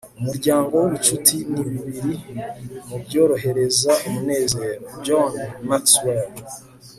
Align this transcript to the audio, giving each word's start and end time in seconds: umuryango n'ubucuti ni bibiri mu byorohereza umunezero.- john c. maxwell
umuryango 0.19 0.73
n'ubucuti 0.77 1.35
ni 1.51 1.61
bibiri 1.67 2.11
mu 2.87 2.97
byorohereza 3.03 3.91
umunezero.- 4.07 4.73
john 5.05 5.31
c. 5.33 5.35
maxwell 5.69 6.27